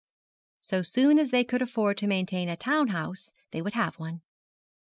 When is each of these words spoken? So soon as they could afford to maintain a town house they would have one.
So 0.61 0.81
soon 0.81 1.19
as 1.19 1.29
they 1.29 1.43
could 1.43 1.61
afford 1.61 1.95
to 1.99 2.07
maintain 2.07 2.49
a 2.49 2.57
town 2.57 2.87
house 2.87 3.33
they 3.51 3.61
would 3.61 3.73
have 3.73 3.99
one. 3.99 4.23